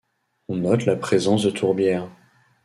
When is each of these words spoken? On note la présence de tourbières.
On 0.47 0.55
note 0.55 0.87
la 0.87 0.95
présence 0.95 1.43
de 1.43 1.51
tourbières. 1.51 2.09